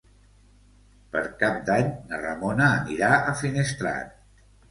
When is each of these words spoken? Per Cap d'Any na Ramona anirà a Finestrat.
Per 1.15 1.21
Cap 1.43 1.59
d'Any 1.67 1.91
na 2.13 2.21
Ramona 2.23 2.69
anirà 2.79 3.11
a 3.33 3.37
Finestrat. 3.45 4.19